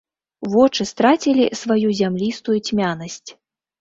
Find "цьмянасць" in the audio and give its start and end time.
2.67-3.29